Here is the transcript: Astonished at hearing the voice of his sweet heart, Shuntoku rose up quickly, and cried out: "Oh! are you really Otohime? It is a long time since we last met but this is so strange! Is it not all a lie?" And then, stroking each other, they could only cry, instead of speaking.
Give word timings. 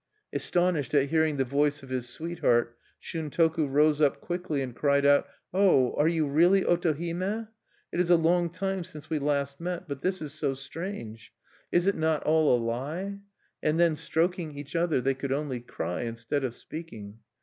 Astonished 0.33 0.95
at 0.95 1.09
hearing 1.09 1.37
the 1.37 1.45
voice 1.45 1.83
of 1.83 1.89
his 1.89 2.09
sweet 2.09 2.39
heart, 2.39 2.75
Shuntoku 2.99 3.67
rose 3.67 4.01
up 4.01 4.19
quickly, 4.19 4.63
and 4.63 4.75
cried 4.75 5.05
out: 5.05 5.27
"Oh! 5.53 5.93
are 5.93 6.07
you 6.07 6.25
really 6.25 6.63
Otohime? 6.63 7.49
It 7.91 7.99
is 7.99 8.09
a 8.09 8.15
long 8.15 8.49
time 8.49 8.83
since 8.83 9.11
we 9.11 9.19
last 9.19 9.59
met 9.61 9.87
but 9.87 10.01
this 10.01 10.19
is 10.19 10.33
so 10.33 10.55
strange! 10.55 11.31
Is 11.71 11.85
it 11.85 11.93
not 11.93 12.23
all 12.23 12.57
a 12.57 12.57
lie?" 12.57 13.19
And 13.61 13.79
then, 13.79 13.95
stroking 13.95 14.53
each 14.57 14.75
other, 14.75 15.01
they 15.01 15.13
could 15.13 15.31
only 15.31 15.59
cry, 15.59 16.01
instead 16.01 16.43
of 16.43 16.55
speaking. 16.55 17.19